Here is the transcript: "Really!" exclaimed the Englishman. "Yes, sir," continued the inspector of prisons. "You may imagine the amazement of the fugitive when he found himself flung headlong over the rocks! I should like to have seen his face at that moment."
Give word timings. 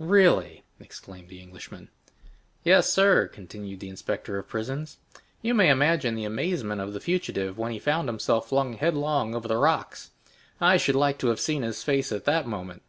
"Really!" 0.00 0.64
exclaimed 0.80 1.28
the 1.28 1.38
Englishman. 1.40 1.88
"Yes, 2.64 2.92
sir," 2.92 3.28
continued 3.28 3.78
the 3.78 3.88
inspector 3.88 4.36
of 4.36 4.48
prisons. 4.48 4.98
"You 5.40 5.54
may 5.54 5.68
imagine 5.70 6.16
the 6.16 6.24
amazement 6.24 6.80
of 6.80 6.92
the 6.94 6.98
fugitive 7.00 7.56
when 7.56 7.70
he 7.70 7.78
found 7.78 8.08
himself 8.08 8.48
flung 8.48 8.72
headlong 8.72 9.36
over 9.36 9.46
the 9.46 9.56
rocks! 9.56 10.10
I 10.60 10.78
should 10.78 10.96
like 10.96 11.18
to 11.18 11.28
have 11.28 11.38
seen 11.38 11.62
his 11.62 11.84
face 11.84 12.10
at 12.10 12.24
that 12.24 12.44
moment." 12.44 12.82